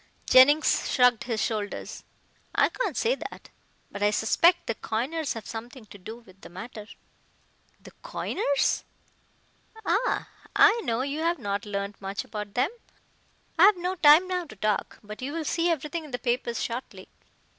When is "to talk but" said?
14.45-15.21